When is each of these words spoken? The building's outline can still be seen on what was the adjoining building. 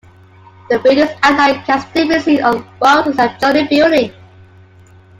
The 0.71 0.79
building's 0.79 1.11
outline 1.21 1.63
can 1.63 1.79
still 1.81 2.07
be 2.07 2.17
seen 2.17 2.43
on 2.43 2.61
what 2.79 3.05
was 3.05 3.17
the 3.17 3.35
adjoining 3.35 3.67
building. 3.67 4.11